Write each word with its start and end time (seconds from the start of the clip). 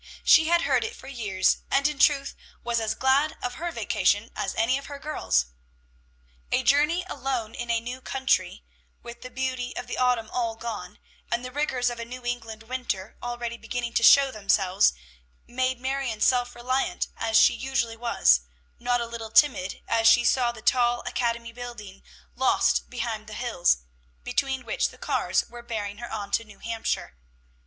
She 0.23 0.47
had 0.47 0.63
heard 0.63 0.83
it 0.83 0.95
for 0.95 1.07
years, 1.07 1.57
and, 1.69 1.87
in 1.87 1.99
truth, 1.99 2.35
was 2.63 2.79
as 2.79 2.95
glad 2.95 3.37
of 3.39 3.53
her 3.61 3.71
vacation 3.71 4.31
as 4.35 4.55
any 4.55 4.79
of 4.79 4.87
her 4.87 4.97
girls. 4.97 5.45
A 6.51 6.63
journey 6.63 7.05
alone 7.07 7.53
in 7.53 7.69
a 7.69 7.79
new 7.79 8.01
country, 8.01 8.63
with 9.03 9.21
the 9.21 9.29
beauty 9.29 9.77
of 9.77 9.85
the 9.85 9.99
autumn 9.99 10.31
all 10.31 10.55
gone, 10.55 10.97
and 11.31 11.45
the 11.45 11.51
rigors 11.51 11.91
of 11.91 11.99
a 11.99 12.03
New 12.05 12.25
England 12.25 12.63
winter 12.63 13.15
already 13.21 13.57
beginning 13.57 13.93
to 13.93 14.01
show 14.01 14.31
themselves, 14.31 14.93
made 15.45 15.79
Marion, 15.79 16.19
self 16.19 16.55
reliant 16.55 17.07
as 17.15 17.37
she 17.39 17.53
usually 17.53 17.95
was, 17.95 18.41
not 18.79 19.01
a 19.01 19.05
little 19.05 19.29
timid 19.29 19.83
as 19.87 20.07
she 20.07 20.23
saw 20.25 20.51
the 20.51 20.63
tall 20.63 21.01
academy 21.01 21.51
building 21.53 22.01
lost 22.35 22.89
behind 22.89 23.27
the 23.27 23.35
hills, 23.35 23.83
between 24.23 24.65
which 24.65 24.89
the 24.89 24.97
cars 24.97 25.47
were 25.47 25.61
bearing 25.61 25.99
her 25.99 26.11
on 26.11 26.31
to 26.31 26.43
New 26.43 26.57
Hampshire. 26.57 27.15